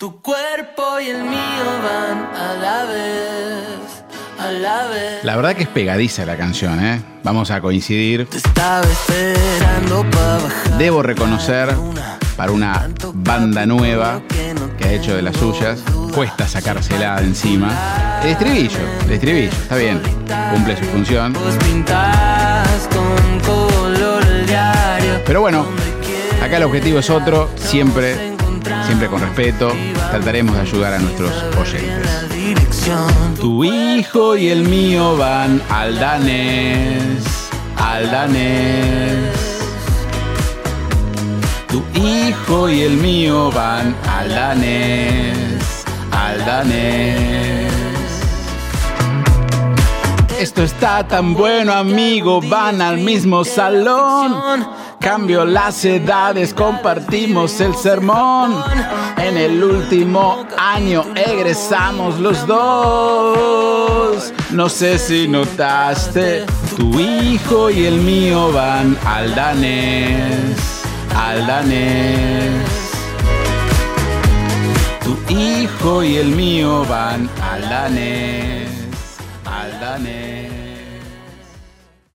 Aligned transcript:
Tu 0.00 0.18
cuerpo 0.22 0.98
y 0.98 1.10
el 1.10 1.22
mío 1.24 1.64
van 1.84 2.34
a 2.34 2.54
la 2.54 2.84
vez, 2.84 4.02
a 4.38 4.50
la 4.50 4.88
vez. 4.88 5.22
La 5.24 5.36
verdad 5.36 5.54
que 5.54 5.64
es 5.64 5.68
pegadiza 5.68 6.24
la 6.24 6.38
canción, 6.38 6.82
¿eh? 6.82 7.02
Vamos 7.22 7.50
a 7.50 7.60
coincidir. 7.60 8.26
Te 8.26 8.38
estaba 8.38 8.80
esperando 8.80 10.06
para 10.10 10.38
bajar. 10.38 10.78
Debo 10.78 11.02
reconocer, 11.02 11.76
para 12.34 12.50
una 12.50 12.88
banda 13.12 13.66
nueva 13.66 14.22
que 14.78 14.84
ha 14.86 14.92
hecho 14.94 15.14
de 15.14 15.20
las 15.20 15.36
suyas, 15.36 15.80
cuesta 16.14 16.48
sacársela 16.48 17.20
de 17.20 17.26
encima. 17.26 17.68
El 18.22 18.30
estribillo, 18.30 18.80
el 19.04 19.12
estribillo, 19.12 19.50
está 19.50 19.76
bien, 19.76 20.00
cumple 20.50 20.78
su 20.78 20.84
función. 20.84 21.34
Vos 21.34 21.56
pintás 21.62 22.88
con 22.88 23.40
color 23.40 24.24
el 24.24 24.46
diario. 24.46 25.20
Pero 25.26 25.42
bueno, 25.42 25.66
acá 26.42 26.56
el 26.56 26.62
objetivo 26.62 27.00
es 27.00 27.10
otro, 27.10 27.50
siempre, 27.56 28.29
siempre 28.86 29.08
con 29.08 29.20
respeto. 29.20 29.72
Trataremos 30.10 30.54
de 30.54 30.60
ayudar 30.62 30.94
a 30.94 30.98
nuestros 30.98 31.32
oyentes. 31.58 32.30
Tu 33.40 33.64
hijo 33.64 34.36
y 34.36 34.48
el 34.48 34.62
mío 34.68 35.16
van 35.16 35.62
al 35.70 35.98
danés, 35.98 37.24
al 37.76 38.10
danés. 38.10 39.50
Tu 41.68 41.82
hijo 41.94 42.68
y 42.68 42.80
el 42.82 42.96
mío 42.96 43.50
van 43.52 43.94
al 44.08 44.28
danés, 44.28 45.84
al 46.10 46.44
danés. 46.44 47.59
Esto 50.40 50.62
está 50.62 51.06
tan 51.06 51.34
bueno, 51.34 51.74
amigo, 51.74 52.40
van 52.40 52.80
al 52.80 52.96
mismo 52.96 53.44
salón. 53.44 54.66
Cambio 54.98 55.44
las 55.44 55.84
edades, 55.84 56.54
compartimos 56.54 57.60
el 57.60 57.74
sermón. 57.74 58.54
En 59.18 59.36
el 59.36 59.62
último 59.62 60.46
año 60.56 61.04
egresamos 61.14 62.18
los 62.18 62.46
dos. 62.46 64.32
No 64.50 64.70
sé 64.70 64.98
si 64.98 65.28
notaste, 65.28 66.46
tu 66.74 66.98
hijo 66.98 67.68
y 67.68 67.84
el 67.84 68.00
mío 68.00 68.50
van 68.50 68.96
al 69.04 69.34
danés, 69.34 70.82
al 71.14 71.46
danés. 71.46 72.64
Tu 75.04 75.34
hijo 75.34 76.02
y 76.02 76.16
el 76.16 76.28
mío 76.28 76.86
van 76.88 77.28
al 77.52 77.68
danés, 77.68 78.69
al 79.50 79.80
danés. 79.80 80.69